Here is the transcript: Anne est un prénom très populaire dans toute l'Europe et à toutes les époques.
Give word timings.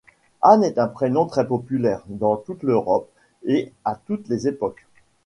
Anne 0.41 0.63
est 0.63 0.79
un 0.79 0.87
prénom 0.87 1.27
très 1.27 1.45
populaire 1.47 2.01
dans 2.07 2.35
toute 2.35 2.63
l'Europe 2.63 3.07
et 3.43 3.71
à 3.85 3.93
toutes 3.93 4.29
les 4.29 4.47
époques. 4.47 4.87